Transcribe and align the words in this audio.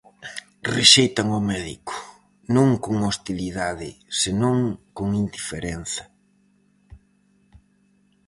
Rexeitan 0.75 1.27
ao 1.31 1.41
médico, 1.51 1.95
non 2.55 2.69
con 2.83 2.95
hostilidade, 3.09 3.89
senón 4.21 4.57
con 4.97 5.07
indiferenza. 5.23 6.03